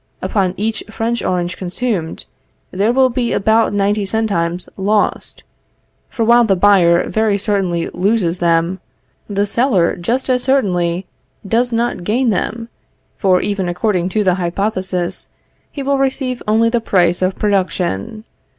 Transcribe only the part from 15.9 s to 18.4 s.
receive only the price of production.